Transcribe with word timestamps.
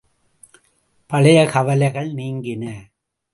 பழைய 1.07 1.45
கவலைகள் 1.45 2.13
நீங்கின. 2.13 2.73